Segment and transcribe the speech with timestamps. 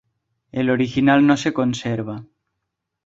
[0.51, 2.23] El original no se conserva.